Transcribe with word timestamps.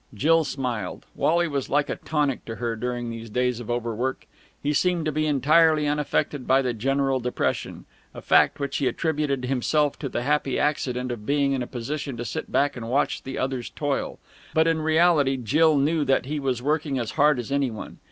Jill 0.15 0.43
smiled. 0.45 1.05
Wally 1.13 1.47
was 1.47 1.69
like 1.69 1.87
a 1.87 1.95
tonic 1.95 2.43
to 2.45 2.55
her 2.55 2.75
during 2.75 3.11
these 3.11 3.29
days 3.29 3.59
of 3.59 3.69
overwork. 3.69 4.25
He 4.59 4.73
seemed 4.73 5.05
to 5.05 5.11
be 5.11 5.27
entirely 5.27 5.85
unaffected 5.87 6.47
by 6.47 6.63
the 6.63 6.73
general 6.73 7.19
depression, 7.19 7.85
a 8.11 8.19
fact 8.19 8.59
which 8.59 8.77
he 8.77 8.87
attributed 8.87 9.45
himself 9.45 9.99
to 9.99 10.09
the 10.09 10.23
happy 10.23 10.57
accident 10.57 11.11
of 11.11 11.27
being 11.27 11.51
in 11.51 11.61
a 11.61 11.67
position 11.67 12.17
to 12.17 12.25
sit 12.25 12.51
back 12.51 12.75
and 12.75 12.89
watch 12.89 13.21
the 13.21 13.37
others 13.37 13.69
toil. 13.69 14.17
But 14.55 14.65
in 14.67 14.81
reality 14.81 15.37
Jill 15.37 15.77
knew 15.77 16.03
that 16.05 16.25
he 16.25 16.39
was 16.39 16.63
working 16.63 16.97
as 16.97 17.11
hard 17.11 17.37
as 17.37 17.51
any 17.51 17.69
one. 17.69 17.99